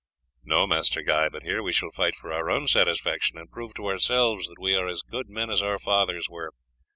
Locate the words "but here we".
1.29-1.71